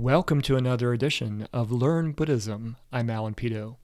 [0.00, 2.76] Welcome to another edition of Learn Buddhism.
[2.92, 3.78] I'm Alan Peto.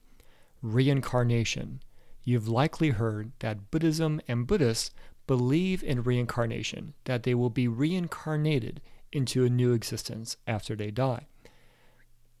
[0.61, 1.81] Reincarnation.
[2.23, 4.91] You've likely heard that Buddhism and Buddhists
[5.27, 8.79] believe in reincarnation, that they will be reincarnated
[9.11, 11.27] into a new existence after they die.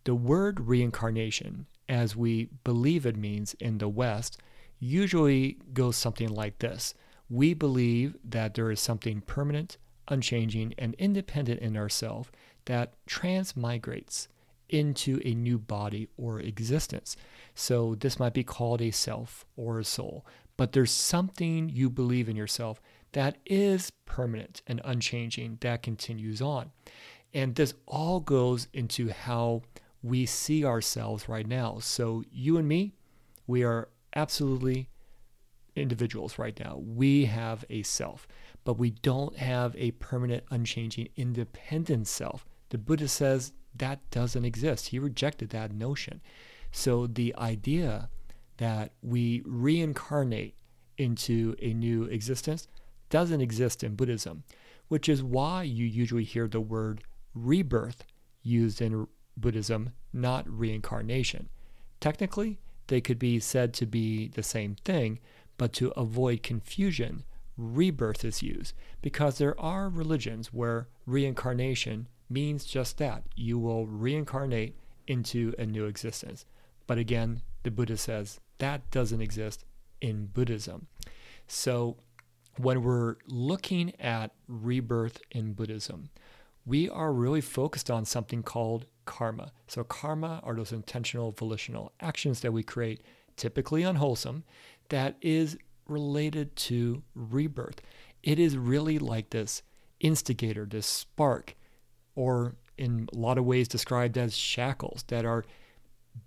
[0.05, 4.39] The word reincarnation, as we believe it means in the West,
[4.79, 6.93] usually goes something like this
[7.29, 12.29] We believe that there is something permanent, unchanging, and independent in ourselves
[12.65, 14.27] that transmigrates
[14.69, 17.15] into a new body or existence.
[17.53, 20.25] So this might be called a self or a soul,
[20.57, 22.81] but there's something you believe in yourself
[23.13, 26.71] that is permanent and unchanging that continues on.
[27.33, 29.61] And this all goes into how
[30.01, 31.79] we see ourselves right now.
[31.79, 32.93] So you and me,
[33.47, 34.89] we are absolutely
[35.75, 36.77] individuals right now.
[36.77, 38.27] We have a self,
[38.63, 44.87] but we don't have a permanent, unchanging, independent self the Buddha says that doesn't exist.
[44.87, 46.21] He rejected that notion.
[46.71, 48.09] So the idea
[48.57, 50.55] that we reincarnate
[50.97, 52.67] into a new existence
[53.09, 54.43] doesn't exist in Buddhism,
[54.87, 58.03] which is why you usually hear the word rebirth
[58.41, 61.49] used in Buddhism, not reincarnation.
[61.99, 65.19] Technically, they could be said to be the same thing,
[65.57, 67.23] but to avoid confusion,
[67.57, 73.23] rebirth is used because there are religions where reincarnation means just that.
[73.35, 74.75] You will reincarnate
[75.07, 76.45] into a new existence.
[76.87, 79.65] But again, the Buddha says that doesn't exist
[80.01, 80.87] in Buddhism.
[81.47, 81.97] So
[82.57, 86.09] when we're looking at rebirth in Buddhism,
[86.65, 89.51] we are really focused on something called karma.
[89.67, 93.01] So, karma are those intentional volitional actions that we create,
[93.35, 94.43] typically unwholesome,
[94.89, 97.81] that is related to rebirth.
[98.23, 99.61] It is really like this
[99.99, 101.55] instigator, this spark
[102.15, 105.45] or in a lot of ways described as shackles that are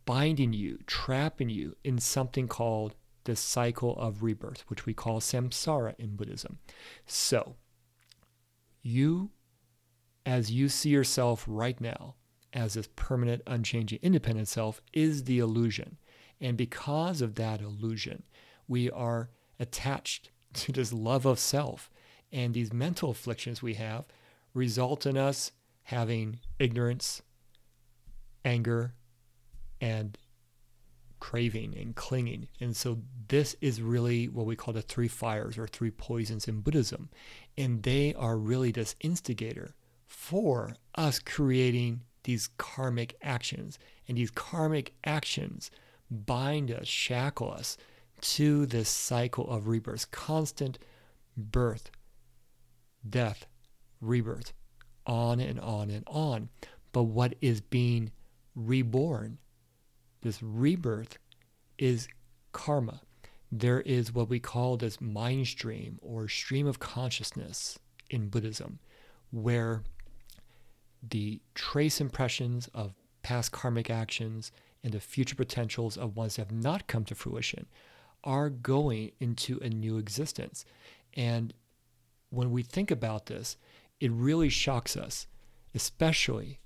[0.05, 5.95] binding you, trapping you in something called the cycle of rebirth, which we call samsara
[5.99, 6.59] in Buddhism.
[7.07, 7.57] So,
[8.83, 9.31] you,
[10.25, 12.15] as you see yourself right now,
[12.53, 15.99] as this permanent, unchanging, independent self, is the illusion.
[16.41, 18.23] And because of that illusion,
[18.67, 21.91] we are attached to this love of self.
[22.33, 24.05] And these mental afflictions we have
[24.55, 25.53] result in us
[25.89, 27.23] having ignorance,
[28.45, 28.93] anger,
[29.81, 30.19] and
[31.19, 32.47] craving and clinging.
[32.61, 36.61] And so this is really what we call the three fires or three poisons in
[36.61, 37.09] Buddhism.
[37.57, 39.75] And they are really this instigator
[40.07, 43.79] for us creating these karmic actions.
[44.07, 45.71] And these karmic actions
[46.11, 47.79] bind us, shackle us
[48.21, 50.79] to this cycle of rebirth, constant
[51.35, 51.91] birth,
[53.09, 53.47] death,
[54.03, 54.53] rebirth
[55.09, 56.51] on and on and on.
[56.93, 58.13] But what is being
[58.55, 59.39] reborn,
[60.23, 61.19] this rebirth,
[61.79, 62.09] is
[62.53, 63.01] karma.
[63.51, 67.79] There is what we call this mind stream or stream of consciousness
[68.11, 68.79] in Buddhism,
[69.31, 69.83] where
[71.09, 74.53] the trace impressions of past karmic actions
[74.83, 77.67] and the future potentials of ones that have not come to fruition
[78.25, 80.65] are going into a new existence.
[81.15, 81.55] And
[82.31, 83.57] when we think about this,
[84.01, 85.27] it really shocks us,
[85.75, 86.61] especially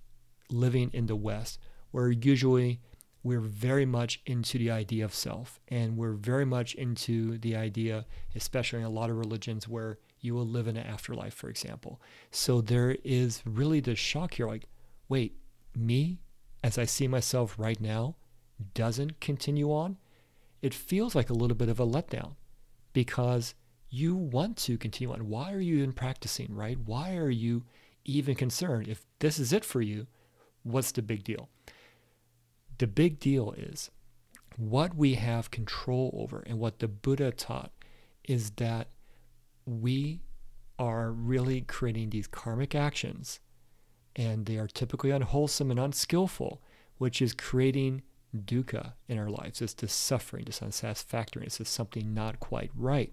[0.51, 1.59] living in the West,
[1.91, 2.81] where usually
[3.23, 8.05] we're very much into the idea of self and we're very much into the idea,
[8.35, 12.01] especially in a lot of religions, where you will live in an afterlife, for example.
[12.31, 14.67] So there is really this shock here like,
[15.09, 15.37] wait,
[15.75, 16.21] me,
[16.65, 18.17] as I see myself right now,
[18.75, 19.99] doesn't continue on?
[20.61, 22.37] It feels like a little bit of a letdown
[22.93, 23.55] because
[23.95, 25.29] you want to continue on.
[25.29, 26.79] Why are you even practicing, right?
[26.87, 27.65] Why are you
[28.07, 28.89] even concerned?
[28.89, 30.07] If this is it for you,
[30.63, 31.51] what's the big deal?
[32.79, 33.91] The big deal is
[34.57, 37.71] what we have control over and what the Buddha taught
[38.25, 38.89] is that
[39.67, 40.23] we
[40.79, 43.41] are really creating these karmic actions
[44.17, 46.63] and they are typically unwholesome and unskillful,
[46.97, 48.01] which is creating
[48.35, 49.61] dukkha in our lives.
[49.61, 53.13] It's this suffering, this unsatisfactoriness, it's just something not quite right.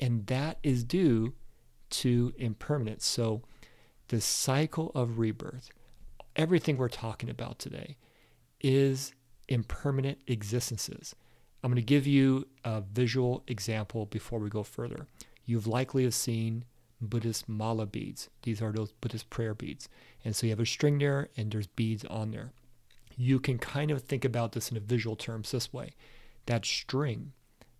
[0.00, 1.34] And that is due
[1.90, 3.06] to impermanence.
[3.06, 3.42] So,
[4.08, 5.70] the cycle of rebirth,
[6.34, 7.96] everything we're talking about today,
[8.60, 9.12] is
[9.48, 11.14] impermanent existences.
[11.62, 15.06] I'm going to give you a visual example before we go further.
[15.44, 16.64] You've likely have seen
[17.00, 18.28] Buddhist mala beads.
[18.42, 19.88] These are those Buddhist prayer beads.
[20.24, 22.52] And so you have a string there and there's beads on there.
[23.16, 25.94] You can kind of think about this in a visual terms this way.
[26.46, 27.32] That string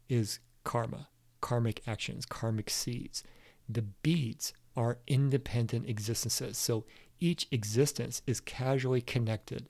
[0.08, 1.08] is karma
[1.40, 3.22] karmic actions, karmic seeds.
[3.68, 6.56] The beads are independent existences.
[6.56, 6.84] So
[7.20, 9.68] each existence is casually connected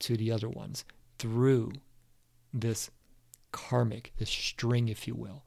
[0.00, 0.84] to the other ones
[1.18, 1.72] through
[2.52, 2.90] this
[3.52, 5.44] karmic, this string, if you will.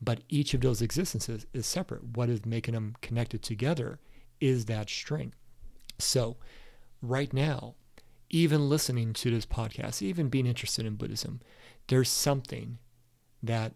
[0.00, 2.16] But each of those existences is separate.
[2.16, 3.98] What is making them connected together
[4.40, 5.32] is that string.
[5.98, 6.36] So,
[7.00, 7.76] right now,
[8.28, 11.40] even listening to this podcast, even being interested in Buddhism,
[11.86, 12.78] there's something
[13.42, 13.72] that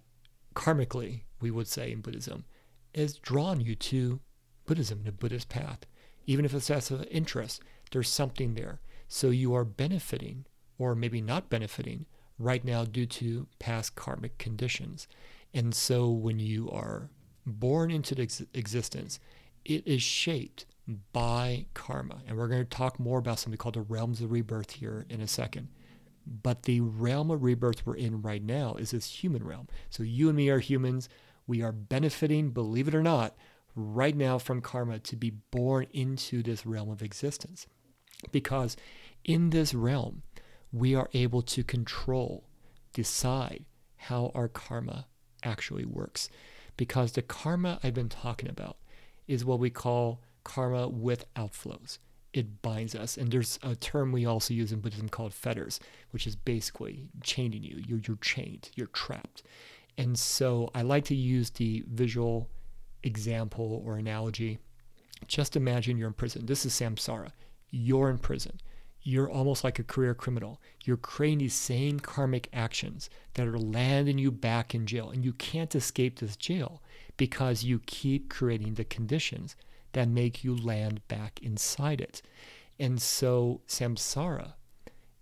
[0.59, 2.45] karmically, we would say in Buddhism,
[2.93, 4.19] has drawn you to
[4.67, 5.87] Buddhism, the Buddhist path.
[6.27, 7.63] Even if it's as an interest,
[7.93, 8.81] there's something there.
[9.07, 10.47] So you are benefiting,
[10.77, 12.07] or maybe not benefiting,
[12.41, 15.07] right now due to past karmic conditions.
[15.55, 17.09] And so when you are
[17.47, 19.21] born into ex- existence,
[19.65, 20.67] it is shaped
[21.13, 22.23] by karma.
[22.27, 25.21] And we're going to talk more about something called the realms of rebirth here in
[25.21, 25.69] a second.
[26.29, 29.69] But the realm of rebirth we're in right now is this human realm.
[29.89, 31.09] So you and me are humans.
[31.47, 33.35] We are benefiting, believe it or not,
[33.75, 37.67] right now from karma to be born into this realm of existence.
[38.31, 38.77] Because
[39.25, 40.23] in this realm,
[40.73, 42.45] we are able to control,
[42.93, 43.65] decide
[43.97, 45.07] how our karma
[45.43, 46.29] actually works.
[46.77, 48.77] Because the karma I've been talking about
[49.27, 51.99] is what we call karma with outflows.
[52.33, 53.17] It binds us.
[53.17, 55.81] And there's a term we also use in Buddhism called fetters,
[56.11, 57.83] which is basically chaining you.
[57.87, 59.43] You're, you're chained, you're trapped.
[59.97, 62.49] And so I like to use the visual
[63.03, 64.59] example or analogy.
[65.27, 66.47] Just imagine you're in prison.
[66.47, 67.31] This is samsara.
[67.71, 68.61] You're in prison.
[69.03, 70.61] You're almost like a career criminal.
[70.85, 75.11] You're creating these same karmic actions that are landing you back in jail.
[75.11, 76.83] And you can't escape this jail
[77.17, 79.57] because you keep creating the conditions
[79.93, 82.23] that make you land back inside it.
[82.79, 84.55] And so samsara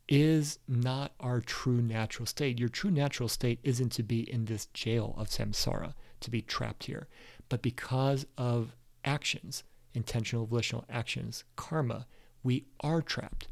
[0.08, 2.60] is not our true natural state.
[2.60, 6.84] Your true natural state isn't to be in this jail of samsara, to be trapped
[6.84, 7.08] here.
[7.48, 9.64] But because of actions,
[9.94, 12.06] intentional volitional actions, karma,
[12.42, 13.48] we are trapped.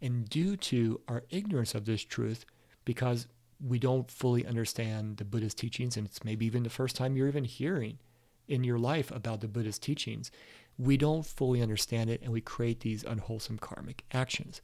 [0.00, 2.44] And due to our ignorance of this truth,
[2.84, 3.26] because
[3.60, 7.26] we don't fully understand the Buddha's teachings, and it's maybe even the first time you're
[7.26, 7.98] even hearing
[8.48, 10.30] in your life about the Buddhist teachings,
[10.78, 14.60] we don't fully understand it and we create these unwholesome karmic actions.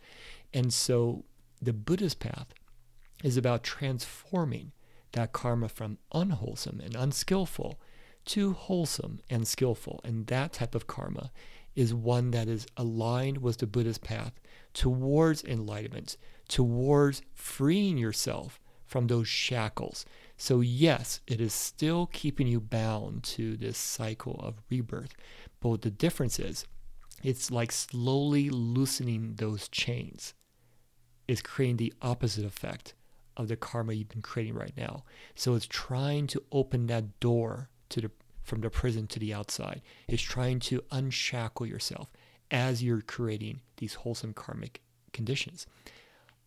[0.52, 1.24] And so
[1.60, 2.54] the Buddhist path
[3.22, 4.72] is about transforming
[5.12, 7.80] that karma from unwholesome and unskillful
[8.26, 10.00] to wholesome and skillful.
[10.04, 11.30] And that type of karma
[11.74, 14.32] is one that is aligned with the Buddhist path
[14.72, 16.16] towards enlightenment,
[16.48, 20.04] towards freeing yourself from those shackles.
[20.36, 25.14] So, yes, it is still keeping you bound to this cycle of rebirth.
[25.60, 26.66] But the difference is,
[27.22, 30.34] it's like slowly loosening those chains,
[31.26, 32.94] it's creating the opposite effect
[33.36, 35.04] of the karma you've been creating right now.
[35.34, 38.10] So, it's trying to open that door to the
[38.42, 39.80] from the prison to the outside.
[40.06, 42.10] It's trying to unshackle yourself
[42.50, 44.82] as you're creating these wholesome karmic
[45.12, 45.66] conditions.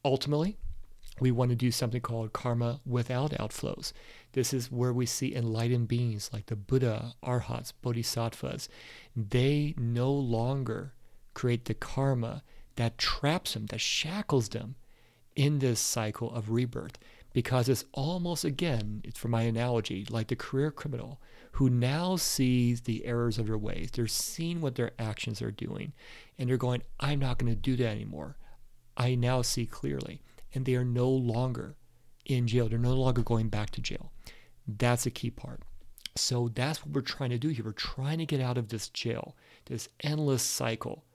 [0.06, 0.58] Ultimately,
[1.20, 3.94] we want to do something called karma without outflows.
[4.34, 8.70] This is where we see enlightened beings like the Buddha, Arhats, Bodhisattvas.
[9.16, 10.94] They no longer
[11.34, 12.44] create the karma
[12.76, 14.76] that traps them, that shackles them
[15.36, 16.98] in this cycle of rebirth.
[17.34, 21.20] Because it's almost, again, it's for my analogy, like the career criminal
[21.54, 23.90] who now sees the errors of their ways.
[23.92, 25.94] They're seeing what their actions are doing,
[26.38, 28.38] and they're going, I'm not going to do that anymore.
[28.96, 30.22] I now see clearly.
[30.54, 31.76] And they are no longer
[32.26, 32.70] in jail.
[32.70, 34.12] They're no longer going back to jail.
[34.68, 35.62] That's a key part.
[36.16, 37.66] So that's what we're trying to do here.
[37.66, 39.36] We're trying to get out of this jail,
[39.66, 41.06] this endless cycle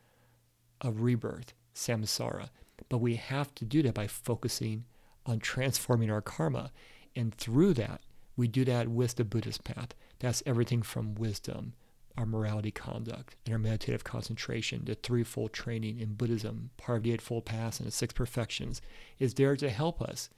[0.80, 2.50] of rebirth, samsara.
[2.88, 4.84] But we have to do that by focusing
[5.26, 6.70] on transforming our karma.
[7.16, 8.00] And through that,
[8.36, 9.94] we do that with the Buddhist path.
[10.20, 11.74] That's everything from wisdom,
[12.16, 17.12] our morality conduct, and our meditative concentration, the threefold training in Buddhism, part of the
[17.12, 18.80] Eightfold Path and the Six Perfections,
[19.18, 20.28] is there to help us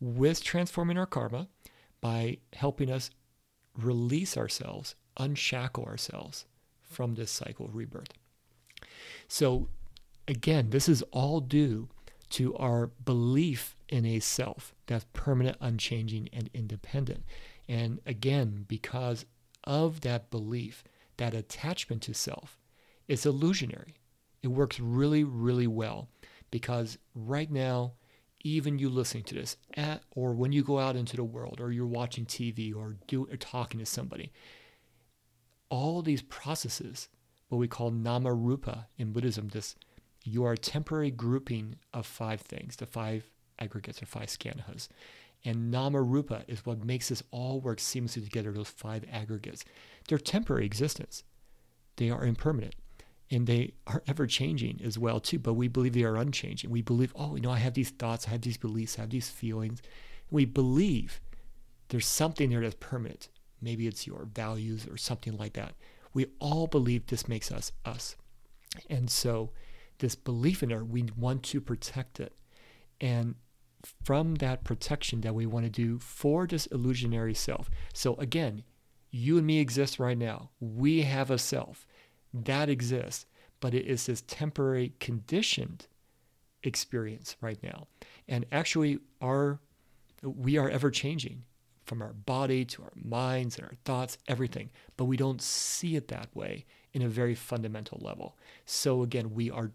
[0.00, 1.48] with transforming our karma
[2.00, 3.10] by helping us
[3.76, 6.44] release ourselves, unshackle ourselves
[6.82, 8.12] from this cycle of rebirth.
[9.28, 9.68] So,
[10.28, 11.88] again, this is all due
[12.30, 17.24] to our belief in a self that's permanent, unchanging, and independent.
[17.68, 19.24] And again, because
[19.64, 20.84] of that belief,
[21.16, 22.58] that attachment to self,
[23.08, 23.94] it's illusionary.
[24.42, 26.08] It works really, really well
[26.50, 27.94] because right now,
[28.42, 31.72] even you listening to this, at, or when you go out into the world, or
[31.72, 34.32] you're watching TV, or do or talking to somebody,
[35.70, 37.08] all these processes,
[37.48, 39.76] what we call nama rupa in Buddhism, this
[40.24, 44.88] you are a temporary grouping of five things, the five aggregates or five skandhas.
[45.44, 49.64] And nama rupa is what makes this all work seamlessly together, those five aggregates.
[50.08, 51.22] They're temporary existence.
[51.96, 52.74] They are impermanent.
[53.30, 56.82] and they are ever changing as well too but we believe they are unchanging we
[56.82, 59.30] believe oh you know i have these thoughts i have these beliefs i have these
[59.30, 59.80] feelings
[60.30, 61.20] we believe
[61.88, 63.28] there's something there that's permanent
[63.62, 65.74] maybe it's your values or something like that
[66.12, 68.14] we all believe this makes us us
[68.90, 69.50] and so
[70.00, 72.34] this belief in it we want to protect it
[73.00, 73.34] and
[74.02, 78.62] from that protection that we want to do for this illusionary self so again
[79.10, 81.86] you and me exist right now we have a self
[82.34, 83.26] that exists,
[83.60, 85.86] but it is this temporary conditioned
[86.64, 87.86] experience right now.
[88.28, 89.60] And actually our
[90.22, 91.44] we are ever changing
[91.84, 96.08] from our body to our minds and our thoughts, everything, but we don't see it
[96.08, 96.64] that way
[96.94, 98.36] in a very fundamental level.
[98.64, 99.72] So again, we are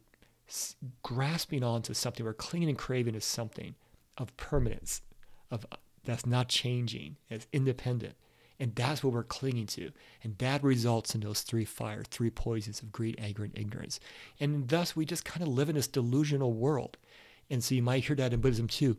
[1.03, 3.75] grasping onto something, we're clinging and craving to something
[4.19, 5.01] of permanence,
[5.49, 8.15] of uh, that's not changing, it's independent.
[8.61, 9.91] And that's what we're clinging to.
[10.21, 14.01] And that results in those three fires, three poisons of greed, anger, and ignorance.
[14.37, 16.97] And thus we just kind of live in this delusional world.
[17.49, 18.97] And so you might hear that in Buddhism too.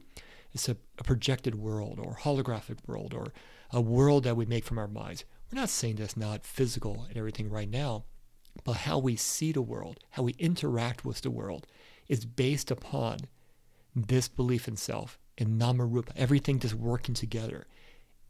[0.52, 3.32] It's a, a projected world or holographic world or
[3.70, 5.24] a world that we make from our minds.
[5.52, 8.04] We're not saying that's not physical and everything right now,
[8.64, 11.66] but how we see the world, how we interact with the world
[12.08, 13.18] is based upon
[13.94, 17.66] this belief in self and namarupa, everything just working together.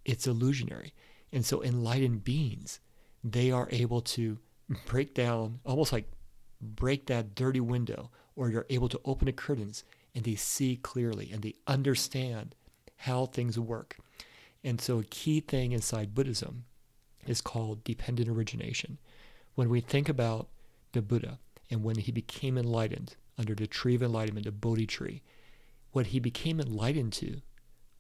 [0.05, 0.95] It's illusionary.
[1.33, 2.81] And so enlightened beings,
[3.23, 4.39] they are able to
[4.87, 6.11] break down, almost like
[6.61, 11.31] break that dirty window, or you're able to open the curtains and they see clearly
[11.33, 12.55] and they understand
[12.97, 13.97] how things work.
[14.63, 16.65] And so a key thing inside Buddhism
[17.27, 18.99] is called dependent origination.
[19.55, 20.49] When we think about
[20.93, 21.39] the Buddha
[21.71, 25.23] and when he became enlightened under the tree of enlightenment, the Bodhi tree,
[25.93, 27.41] what he became enlightened to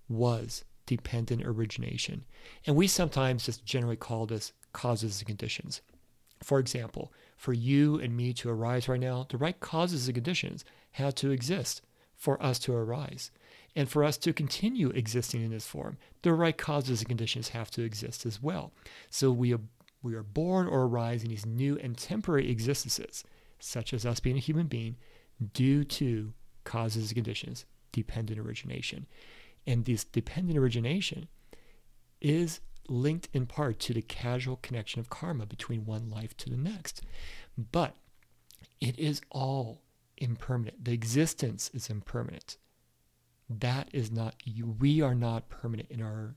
[0.08, 2.24] was dependent origination.
[2.66, 5.80] And we sometimes just generally call this causes and conditions.
[6.42, 10.64] For example, for you and me to arise right now, the right causes and conditions
[10.92, 11.82] had to exist
[12.16, 13.30] for us to arise.
[13.76, 17.70] And for us to continue existing in this form, the right causes and conditions have
[17.72, 18.72] to exist as well.
[19.10, 19.60] So we are,
[20.02, 23.22] we are born or arise in these new and temporary existences,
[23.58, 24.96] such as us being a human being,
[25.54, 26.32] due to
[26.64, 29.06] causes and conditions, dependent origination.
[29.66, 31.28] And this dependent origination
[32.20, 36.56] is linked in part to the causal connection of karma between one life to the
[36.56, 37.02] next.
[37.56, 37.94] But
[38.80, 39.82] it is all
[40.16, 40.84] impermanent.
[40.84, 42.56] The existence is impermanent.
[43.48, 44.36] That is not,
[44.78, 46.34] we are not permanent in our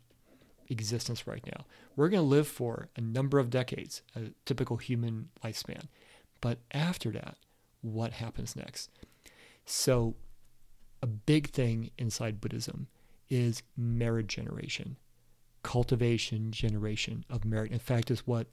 [0.70, 1.66] existence right now.
[1.96, 5.88] We're going to live for a number of decades, a typical human lifespan.
[6.42, 7.38] But after that,
[7.82, 8.90] what happens next?
[9.66, 10.16] So,
[11.04, 12.88] a big thing inside Buddhism
[13.30, 14.96] is merit generation,
[15.62, 17.74] cultivation generation of merit.
[17.74, 18.48] In fact, is what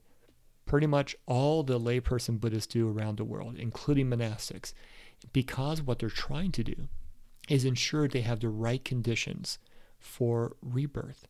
[0.65, 4.73] pretty much all the layperson Buddhists do around the world, including monastics,
[5.31, 6.89] because what they're trying to do
[7.47, 9.57] is ensure they have the right conditions
[9.97, 11.27] for rebirth.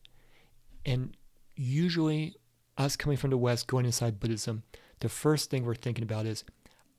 [0.84, 1.16] And
[1.54, 2.34] usually,
[2.76, 4.64] us coming from the West, going inside Buddhism,
[4.98, 6.42] the first thing we're thinking about is,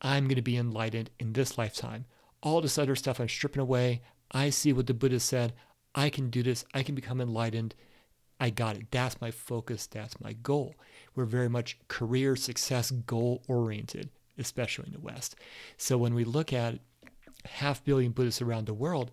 [0.01, 2.06] I'm going to be enlightened in this lifetime.
[2.42, 4.01] All this other stuff I'm stripping away.
[4.34, 5.54] I see what the Buddha said.
[5.96, 6.66] I can do this.
[6.74, 7.75] I can become enlightened.
[8.40, 8.92] I got it.
[8.92, 9.88] That's my focus.
[9.88, 10.75] That's my goal.
[11.16, 15.36] We're very much career success goal oriented, especially in the West.
[15.78, 16.80] So when we look at
[17.46, 19.12] half billion Buddhists around the world,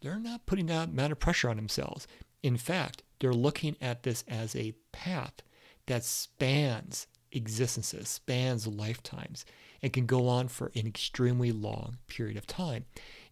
[0.00, 2.06] they're not putting that amount of pressure on themselves.
[2.42, 5.42] In fact, they're looking at this as a path
[5.86, 9.44] that spans existences, spans lifetimes,
[9.82, 12.84] and can go on for an extremely long period of time.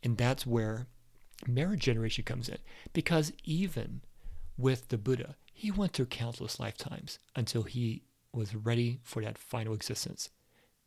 [0.02, 0.86] And that's where
[1.46, 2.58] merit generation comes in
[2.92, 4.02] because even
[4.56, 9.74] with the Buddha, he went through countless lifetimes until he was ready for that final
[9.74, 10.30] existence.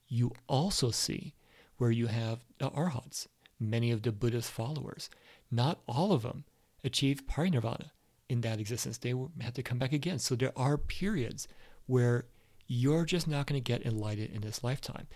[0.08, 1.34] You also see
[1.78, 3.28] where you have the arhats,
[3.60, 5.10] many of the Buddha's followers.
[5.52, 6.46] Not all of them
[6.84, 7.92] achieved parinirvana
[8.30, 8.98] in that existence.
[8.98, 10.20] They had to come back again.
[10.20, 11.48] So there are periods
[11.86, 12.26] where
[12.68, 15.08] you're just not going to get enlightened in this lifetime.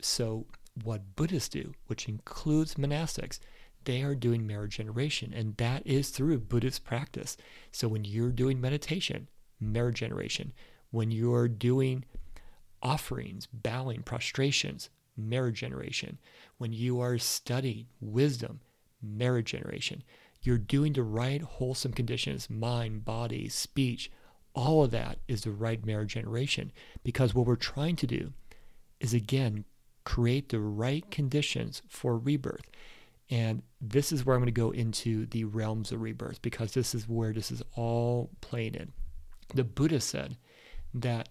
[0.00, 0.46] So
[0.82, 3.38] what Buddhists do, which includes monastics,
[3.84, 7.36] they are doing merit generation, and that is through Buddhist practice.
[7.72, 9.28] So when you're doing meditation,
[9.60, 10.52] merit generation,
[10.90, 12.04] when you're doing
[12.82, 16.18] offerings, bowing, prostrations, merit generation,
[16.58, 18.60] when you are studying wisdom,
[19.02, 20.02] merit generation,
[20.42, 24.10] you're doing the right wholesome conditions, mind, body, speech,
[24.54, 26.72] all of that is the right merit generation.
[27.04, 28.32] Because what we're trying to do
[28.98, 29.64] is again
[30.04, 32.66] create the right conditions for rebirth.
[33.30, 36.94] And this is where I'm going to go into the realms of rebirth because this
[36.94, 38.92] is where this is all playing in.
[39.54, 40.36] The Buddha said
[40.94, 41.28] that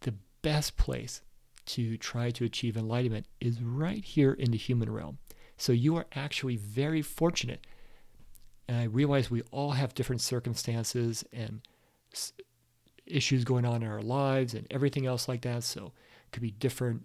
[0.00, 1.22] the best place
[1.66, 5.18] to try to achieve enlightenment is right here in the human realm.
[5.56, 7.66] So you are actually very fortunate.
[8.68, 11.60] And I realize we all have different circumstances and
[13.06, 15.64] issues going on in our lives and everything else like that.
[15.64, 15.86] So
[16.26, 17.02] it could be different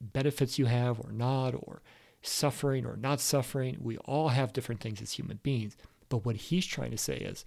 [0.00, 1.82] benefits you have or not, or
[2.22, 3.76] suffering or not suffering.
[3.80, 5.76] We all have different things as human beings.
[6.08, 7.44] But what he's trying to say is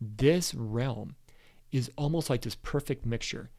[0.00, 1.16] this realm
[1.70, 3.50] is almost like this perfect mixture.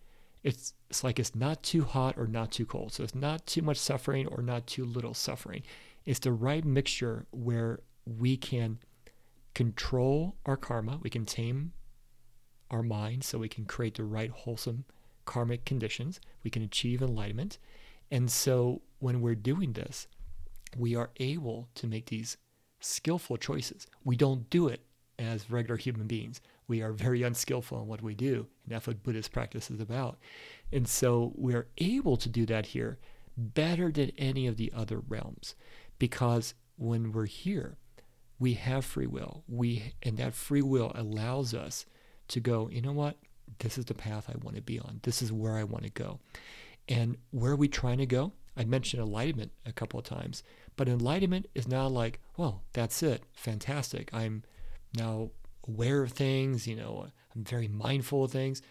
[0.43, 2.93] It's, it's like it's not too hot or not too cold.
[2.93, 5.63] So it's not too much suffering or not too little suffering.
[6.05, 8.79] It's the right mixture where we can
[9.53, 11.71] control our karma, we can tame
[12.69, 14.83] our mind so we can create the right wholesome
[15.25, 17.57] karmic conditions, we can achieve enlightenment.
[18.11, 20.07] And so when we're doing this,
[20.77, 22.37] we are able to make these
[22.79, 23.87] skillful choices.
[24.03, 24.81] We don't do it
[25.19, 26.41] as regular human beings.
[26.67, 30.17] We are very unskillful in what we do, and that's what Buddhist practice is about.
[30.71, 32.99] And so we're able to do that here
[33.37, 35.55] better than any of the other realms
[35.99, 37.77] because when we're here,
[38.39, 39.43] we have free will.
[39.47, 41.85] We and that free will allows us
[42.29, 43.17] to go, you know what?
[43.59, 44.99] This is the path I want to be on.
[45.03, 46.19] This is where I want to go.
[46.89, 48.33] And where are we trying to go?
[48.57, 50.43] I mentioned enlightenment a couple of times,
[50.75, 53.23] but enlightenment is not like, well, that's it.
[53.33, 54.09] Fantastic.
[54.13, 54.43] I'm
[54.97, 55.31] now
[55.67, 58.61] aware of things, you know, I'm very mindful of things.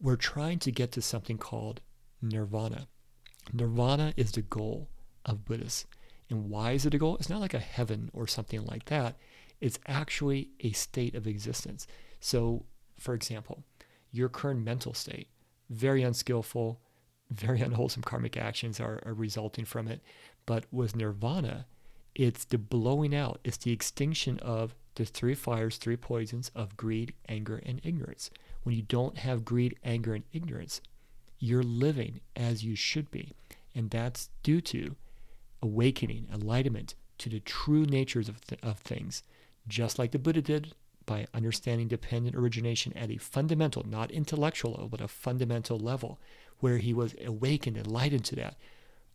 [0.00, 1.80] We're trying to get to something called
[2.22, 2.86] nirvana.
[3.52, 4.88] Nirvana is the goal
[5.24, 5.86] of Buddhists.
[6.30, 7.16] And why is it a goal?
[7.16, 9.16] It's not like a heaven or something like that.
[9.60, 11.86] It's actually a state of existence.
[12.20, 12.66] So,
[12.98, 13.64] for example,
[14.12, 15.28] your current mental state,
[15.70, 16.80] very unskillful,
[17.30, 20.00] very unwholesome karmic actions are, are resulting from it.
[20.46, 21.66] But with nirvana,
[22.14, 27.12] it's the blowing out, it's the extinction of the three fires, three poisons of greed,
[27.28, 28.30] anger, and ignorance.
[28.64, 30.80] When you don't have greed, anger, and ignorance,
[31.38, 33.32] you're living as you should be.
[33.74, 34.96] And that's due to
[35.62, 39.22] awakening, enlightenment to the true natures of, th- of things,
[39.68, 40.74] just like the Buddha did
[41.06, 46.18] by understanding dependent origination at a fundamental, not intellectual, but a fundamental level,
[46.60, 48.56] where he was awakened, enlightened to that.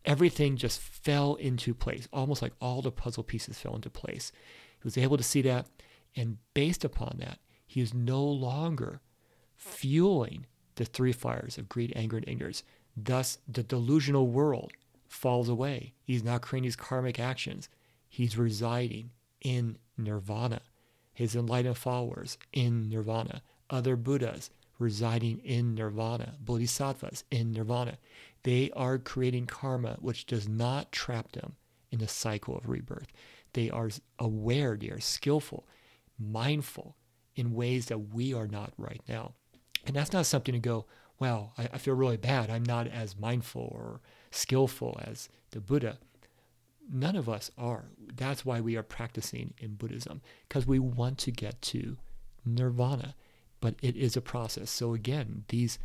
[0.04, 4.32] Everything just fell into place, almost like all the puzzle pieces fell into place.
[4.78, 5.66] He was able to see that,
[6.14, 9.00] and based upon that, he is no longer
[9.56, 12.62] fueling the three fires of greed, anger, and ignorance.
[12.96, 14.72] Thus, the delusional world
[15.08, 15.94] falls away.
[16.02, 17.68] He's not creating these karmic actions.
[18.08, 20.60] He's residing in nirvana.
[21.12, 23.42] His enlightened followers in nirvana.
[23.70, 26.34] Other Buddhas residing in nirvana.
[26.40, 27.98] Bodhisattvas in nirvana.
[28.42, 31.56] They are creating karma which does not trap them
[31.90, 33.08] in the cycle of rebirth.
[33.52, 35.66] They are aware, they are skillful,
[36.18, 36.96] mindful
[37.36, 39.32] in ways that we are not right now.
[39.86, 40.86] And that's not something to go,
[41.18, 42.50] well, I, I feel really bad.
[42.50, 45.98] I'm not as mindful or skillful as the Buddha.
[46.92, 47.86] None of us are.
[48.14, 51.96] That's why we are practicing in Buddhism, because we want to get to
[52.44, 53.14] nirvana.
[53.64, 54.70] But it is a process.
[54.70, 55.78] So again, these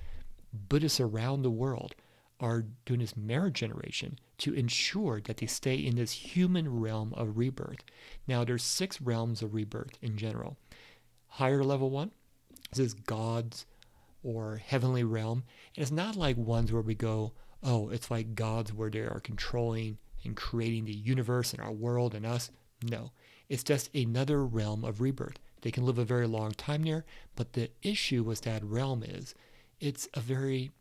[0.52, 1.96] Buddhists around the world
[2.42, 7.38] are doing this merit generation to ensure that they stay in this human realm of
[7.38, 7.86] rebirth.
[8.28, 10.58] Now, there's six realms of rebirth in general.
[11.28, 12.12] Higher level one,
[12.70, 13.66] this is God's
[14.24, 15.46] or heavenly realm.
[15.74, 17.32] And it's not like ones where we go,
[17.64, 22.14] oh, it's like gods where they are controlling and creating the universe and our world
[22.14, 22.52] and us.
[22.84, 23.12] No,
[23.48, 25.40] it's just another realm of rebirth.
[25.62, 29.36] They can live a very long time there, but the issue with that realm is
[29.80, 30.72] it's a very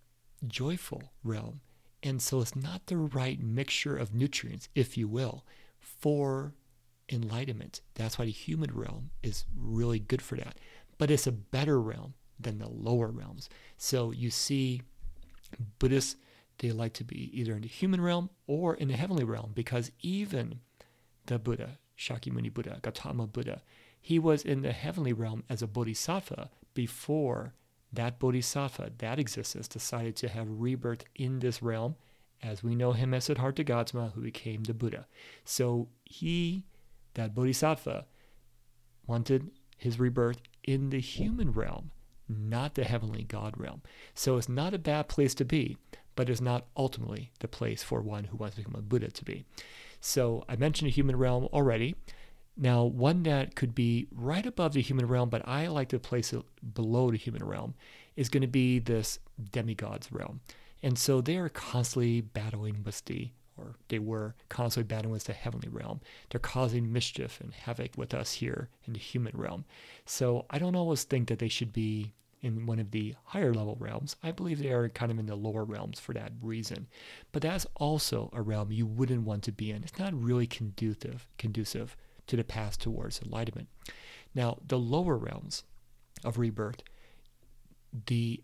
[0.47, 1.61] joyful realm.
[2.03, 5.45] And so it's not the right mixture of nutrients, if you will,
[5.81, 6.55] for
[7.09, 7.81] enlightenment.
[7.95, 10.59] That's why the human realm is really good for that.
[10.97, 13.49] But it's a better realm than the lower realms.
[13.77, 14.83] So you see
[15.79, 16.17] Buddhists
[16.59, 19.93] they like to be either in the human realm or in the heavenly realm because
[20.01, 20.61] even
[21.27, 23.63] the Buddha, Shakyamuni Buddha, Gautama Buddha,
[24.01, 27.55] he was in the heavenly realm as a bodhisattva before
[27.93, 31.97] that bodhisattva, that existence, decided to have rebirth in this realm,
[32.43, 35.07] as we know him as Siddhartha Gautama, who became the Buddha.
[35.45, 36.67] So he,
[37.15, 38.07] that bodhisattva,
[39.07, 41.91] wanted his rebirth in the human realm,
[42.29, 43.81] not the heavenly God realm.
[44.15, 45.79] So it's not a bad place to be
[46.19, 49.25] but is not ultimately the place for one who wants to become a Buddha to
[49.25, 49.45] be.
[50.01, 51.95] So I mentioned a human realm already.
[52.61, 56.33] Now, one that could be right above the human realm, but I like to place
[56.33, 56.43] it
[56.75, 57.75] below the human realm,
[58.17, 59.21] is going to be this
[59.53, 60.41] demigod's realm.
[60.83, 65.35] And so they are constantly battling with the, or they were constantly battling with the
[65.35, 66.01] heavenly realm.
[66.31, 69.65] They're causing mischief and havoc with us here in the human realm.
[70.05, 73.77] So I don't always think that they should be in one of the higher level
[73.79, 74.17] realms.
[74.23, 76.89] I believe they are kind of in the lower realms for that reason.
[77.31, 79.83] But that's also a realm you wouldn't want to be in.
[79.85, 81.97] It's not really conducive conducive
[82.29, 83.69] to the path towards enlightenment.
[84.35, 85.65] Now, the lower realms
[86.25, 86.83] of rebirth,
[88.07, 88.43] the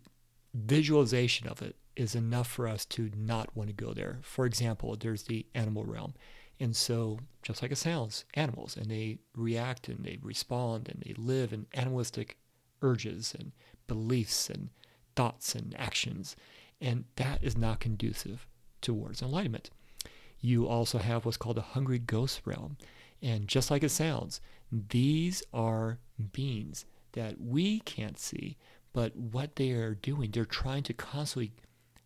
[0.53, 4.19] visualization of it is enough for us to not want to go there.
[4.21, 6.13] For example, there's the animal realm.
[6.59, 11.13] And so, just like it sounds, animals, and they react and they respond and they
[11.17, 12.37] live in animalistic
[12.81, 13.51] urges and
[13.87, 14.69] beliefs and
[15.15, 16.35] thoughts and actions.
[16.79, 18.47] And that is not conducive
[18.81, 19.69] towards enlightenment.
[20.39, 22.77] You also have what's called a hungry ghost realm.
[23.25, 24.39] And just like it sounds,
[24.71, 25.97] these are
[26.31, 28.55] beings that we can't see,
[28.93, 31.51] but what they are doing, they're trying to constantly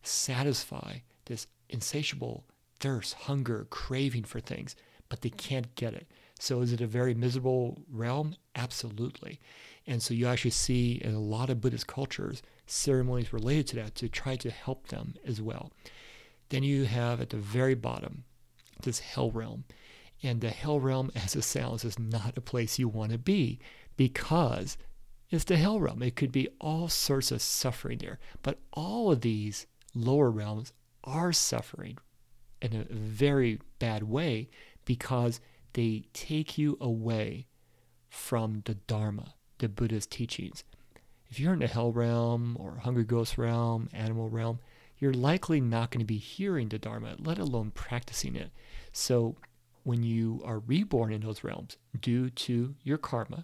[0.01, 2.45] satisfy this insatiable
[2.79, 4.77] thirst, hunger, craving for things,
[5.10, 6.08] but they can't get it.
[6.39, 8.38] So is it a very miserable realm?
[8.55, 9.41] Absolutely.
[9.86, 13.95] And so you actually see in a lot of Buddhist cultures ceremonies related to that
[13.95, 15.73] to try to help them as well.
[16.47, 18.23] Then you have at the very bottom
[18.84, 19.65] this hell realm.
[20.21, 23.60] And the hell realm, as it sounds, is not a place you want to be
[23.95, 24.77] because
[25.29, 26.01] it's the hell realm.
[26.01, 28.19] It could be all sorts of suffering there.
[28.41, 31.97] But all of these lower realms are suffering
[32.62, 34.49] in a very bad way
[34.86, 35.39] because
[35.73, 37.47] they take you away
[38.10, 40.63] from the Dharma, the Buddha's teachings.
[41.29, 44.60] If you're in the hell realm or hungry ghost realm, animal realm,
[44.97, 48.51] you're likely not going to be hearing the Dharma, let alone practicing it.
[48.91, 49.36] So
[49.89, 53.43] when you are reborn in those realms due to your karma,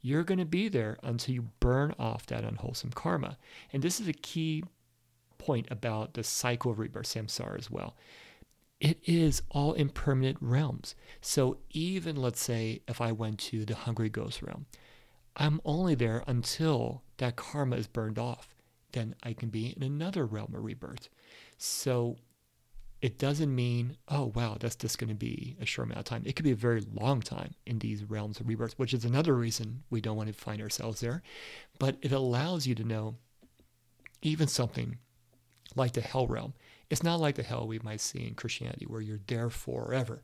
[0.00, 3.36] you're going to be there until you burn off that unwholesome karma.
[3.72, 4.62] And this is a key
[5.38, 7.94] point about the cycle of rebirth, samsara, as well
[8.80, 10.94] it is all impermanent realms.
[11.22, 14.66] So even let's say if I went to the hungry ghost realm,
[15.36, 18.54] I'm only there until that karma is burned off.
[18.92, 21.08] Then I can be in another realm of rebirth.
[21.56, 22.16] So
[23.04, 26.22] it doesn't mean, oh, wow, that's just going to be a short amount of time.
[26.24, 29.34] It could be a very long time in these realms of rebirth, which is another
[29.34, 31.22] reason we don't want to find ourselves there.
[31.78, 33.16] But it allows you to know
[34.22, 34.96] even something
[35.76, 36.54] like the hell realm
[36.90, 40.22] it's not like the hell we might see in Christianity where you're there forever.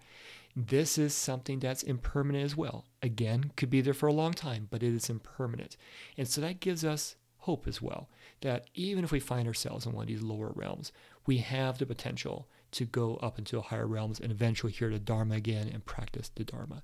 [0.54, 2.84] This is something that's impermanent as well.
[3.02, 5.76] Again, could be there for a long time, but it is impermanent.
[6.16, 8.08] And so that gives us hope as well
[8.42, 10.92] that even if we find ourselves in one of these lower realms,
[11.26, 15.34] we have the potential to go up into higher realms and eventually hear the Dharma
[15.36, 16.82] again and practice the Dharma.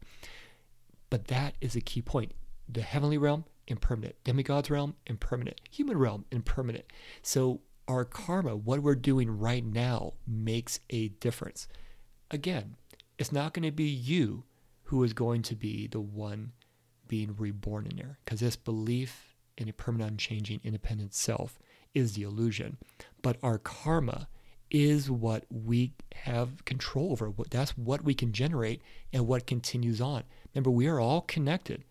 [1.10, 2.32] But that is a key point.
[2.68, 4.16] The heavenly realm, impermanent.
[4.24, 5.60] Demigod's realm, impermanent.
[5.70, 6.84] Human realm, impermanent.
[7.22, 11.68] So our karma, what we're doing right now, makes a difference.
[12.30, 12.76] Again,
[13.18, 14.44] it's not going to be you
[14.84, 16.52] who is going to be the one
[17.08, 21.58] being reborn in there, because this belief in a permanent, unchanging, independent self
[21.94, 22.76] is the illusion.
[23.22, 24.28] But our karma
[24.70, 27.32] is what we have control over.
[27.50, 30.24] That's what we can generate and what continues on.
[30.54, 31.84] Remember, we are all connected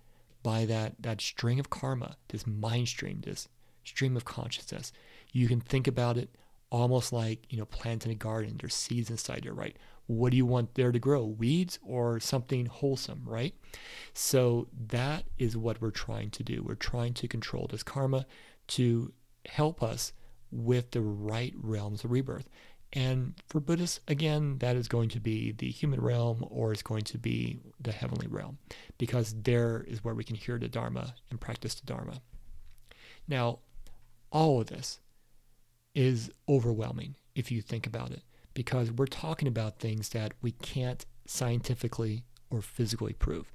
[0.43, 3.47] by that, that string of karma, this mind stream, this
[3.83, 4.91] stream of consciousness.
[5.31, 6.29] You can think about it
[6.69, 8.57] almost like, you know, planting a garden.
[8.59, 9.77] There's seeds inside there, right?
[10.07, 11.23] What do you want there to grow?
[11.25, 13.55] Weeds or something wholesome, right?
[14.13, 16.63] So that is what we're trying to do.
[16.63, 18.25] We're trying to control this karma
[18.67, 19.13] to
[19.47, 20.13] help us
[20.51, 22.49] with the right realms of rebirth.
[22.93, 27.03] And for Buddhists, again, that is going to be the human realm or it's going
[27.03, 28.57] to be the heavenly realm
[28.97, 32.21] because there is where we can hear the Dharma and practice the Dharma.
[33.27, 33.59] Now,
[34.31, 34.99] all of this
[35.93, 38.21] is overwhelming if you think about it,
[38.53, 43.51] because we're talking about things that we can't scientifically or physically prove.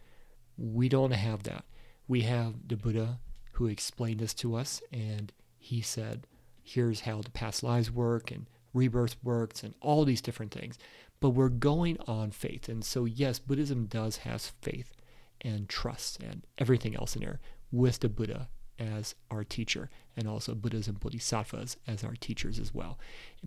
[0.59, 1.65] We don't have that.
[2.07, 3.21] We have the Buddha
[3.53, 6.27] who explained this to us, and he said,
[6.71, 10.79] here's how the past lives work and rebirth works and all these different things.
[11.19, 12.69] But we're going on faith.
[12.69, 14.93] And so, yes, Buddhism does have faith
[15.41, 17.41] and trust and everything else in there
[17.73, 22.73] with the Buddha as our teacher and also Buddhas and Bodhisattvas as our teachers as
[22.73, 22.99] well,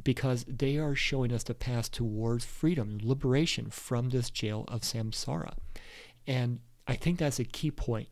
[0.04, 5.54] because they are showing us the path towards freedom, liberation from this jail of samsara.
[6.28, 8.10] And I think that's a key point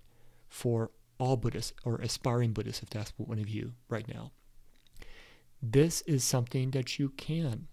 [0.47, 4.31] for all Buddhists or aspiring Buddhists, if that's one of you right now.
[5.61, 7.67] This is something that you can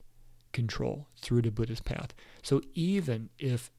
[0.53, 2.15] control through the Buddhist path.
[2.43, 3.71] So even if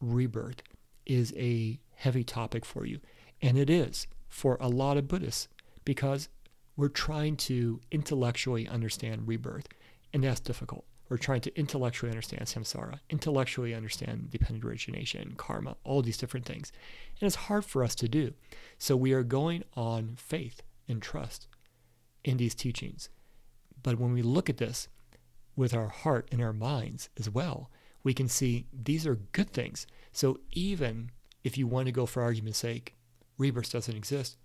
[0.00, 0.62] rebirth
[1.06, 3.00] is a heavy topic for you,
[3.40, 5.48] and it is, for a lot of Buddhists
[5.84, 6.28] because
[6.76, 9.68] we're trying to intellectually understand rebirth,
[10.12, 10.84] and that's difficult.
[11.08, 16.72] We're trying to intellectually understand samsara, intellectually understand dependent origination, karma, all these different things.
[17.20, 18.32] And it's hard for us to do.
[18.78, 21.48] So we are going on faith and trust
[22.24, 23.10] in these teachings.
[23.82, 24.88] But when we look at this
[25.56, 27.70] with our heart and our minds as well,
[28.02, 29.86] we can see these are good things.
[30.12, 31.10] So even
[31.44, 32.94] if you want to go for argument's sake,
[33.38, 34.36] rebirth doesn't exist,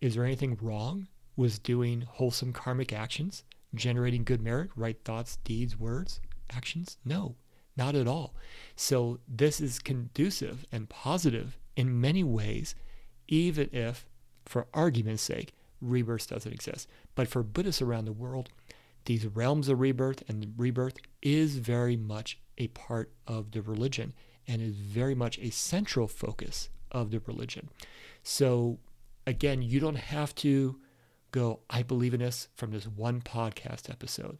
[0.00, 5.78] is there anything wrong with doing wholesome karmic actions, generating good merit, right thoughts, deeds,
[5.78, 6.98] words, actions?
[7.04, 7.36] No,
[7.76, 8.34] not at all.
[8.76, 12.74] So this is conducive and positive in many ways,
[13.28, 14.06] even if,
[14.44, 16.88] for argument's sake, rebirth doesn't exist.
[17.14, 18.48] But for Buddhists around the world,
[19.04, 24.12] these realms of rebirth and rebirth is very much a part of the religion
[24.46, 27.68] and is very much a central focus of the religion.
[28.22, 28.78] So,
[29.26, 30.80] again, you don't have to
[31.30, 34.38] go, I believe in this from this one podcast episode.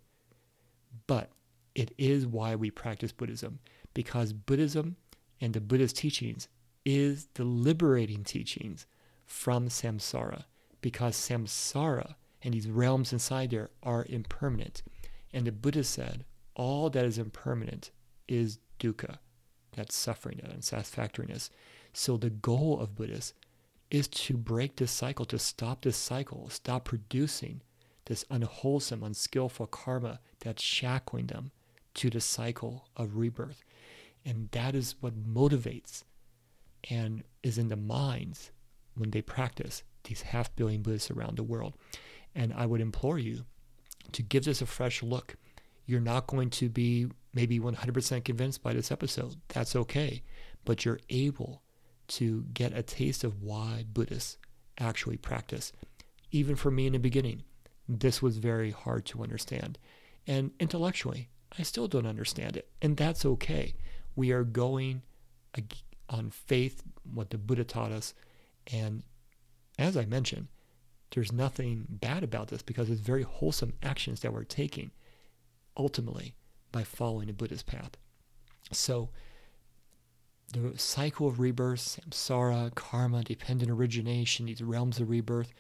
[1.07, 1.31] But
[1.75, 3.61] it is why we practice Buddhism,
[3.95, 4.97] because Buddhism
[5.41, 6.49] and the Buddhist teachings
[6.85, 8.87] is the liberating teachings
[9.27, 10.45] from samsara,
[10.81, 14.83] because samsara and these realms inside there are impermanent.
[15.33, 16.25] And the Buddha said,
[16.55, 17.91] all that is impermanent
[18.27, 19.19] is dukkha,
[19.73, 21.51] that suffering, that unsatisfactoriness.
[21.93, 23.35] So the goal of Buddhists
[23.91, 27.63] is to break this cycle, to stop this cycle, stop producing
[28.07, 31.51] this unwholesome, unskillful karma that's shackling them
[31.95, 33.65] to the cycle of rebirth.
[34.25, 36.03] And that is what motivates
[36.91, 38.51] and is in the minds
[38.95, 41.75] when they practice these half billion Buddhists around the world.
[42.35, 43.45] And I would implore you
[44.13, 45.37] to give this a fresh look.
[45.87, 49.37] You're not going to be maybe 100% convinced by this episode.
[49.49, 50.23] That's okay.
[50.65, 51.63] But you're able
[52.09, 54.39] to get a taste of why Buddhists
[54.79, 55.73] actually practice.
[56.31, 57.43] Even for me in the beginning,
[57.89, 59.79] this was very hard to understand.
[60.27, 62.69] And intellectually, I still don't understand it.
[62.83, 63.75] And that's okay.
[64.15, 65.03] We are going
[66.11, 68.15] on faith, what the Buddha taught us.
[68.73, 69.03] And
[69.79, 70.49] as I mentioned,
[71.11, 74.91] there's nothing bad about this because it's very wholesome actions that we're taking
[75.77, 76.35] ultimately
[76.73, 77.97] by following the Buddhist path.
[78.73, 79.09] So
[80.53, 85.53] the cycle of rebirth, samsara, karma, dependent origination, these realms of rebirth,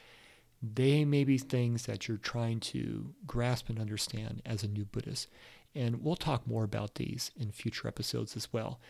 [0.63, 5.29] they may be things that you're trying to grasp and understand as a new Buddhist.
[5.75, 8.81] And we'll talk more about these in future episodes as well.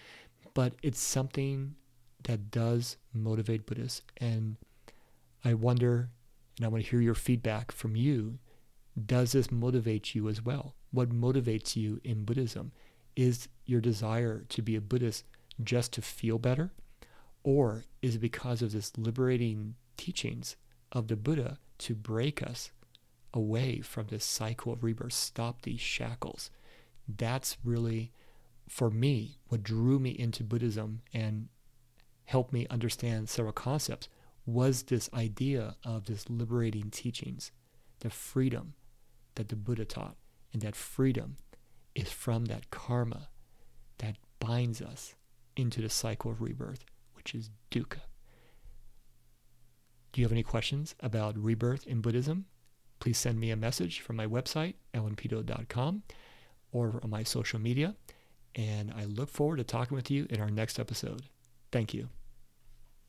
[0.55, 1.75] But it's something
[2.25, 4.03] that does motivate Buddhists.
[4.17, 4.57] And
[5.45, 6.11] I wonder
[6.59, 8.39] and I want to hear your feedback from you.
[9.07, 10.75] Does this motivate you as well?
[10.91, 12.73] What motivates you in Buddhism?
[13.15, 15.25] Is your desire to be a Buddhist
[15.63, 16.73] just to feel better?
[17.45, 20.57] Or is it because of this liberating teachings
[20.93, 22.73] of the Buddha to break us
[23.33, 26.51] away from this cycle of rebirth, stop these shackles?
[27.09, 28.13] That's really,
[28.69, 31.49] for me, what drew me into Buddhism and
[32.25, 34.09] helped me understand several concepts
[34.49, 37.53] was this idea of this liberating teachings,
[38.01, 38.73] the freedom
[39.35, 40.17] that the Buddha taught.
[40.55, 41.37] And that freedom
[41.95, 43.29] is from that karma
[43.99, 45.15] that binds us
[45.55, 48.01] into the cycle of rebirth, which is dukkha.
[50.13, 52.47] Do you have any questions about rebirth in Buddhism?
[53.01, 56.05] Please send me a message from my website, alanpeto.com,
[56.73, 57.97] or on my social media.
[58.55, 61.25] And I look forward to talking with you in our next episode.
[61.71, 62.09] Thank you.